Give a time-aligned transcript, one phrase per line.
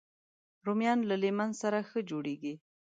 [0.65, 2.53] رومیان له لیمن سره ښه جوړېږي